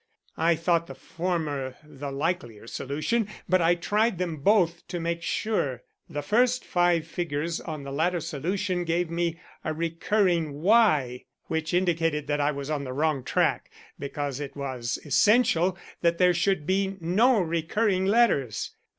[0.37, 5.83] I thought the former the likelier solution, but I tried them both, to make sure.
[6.09, 12.25] The first five figures on the latter solution gave me a recurring Y, which indicated
[12.25, 13.69] that I was on the wrong track
[13.99, 18.71] because it was essential there should be no recurring letters.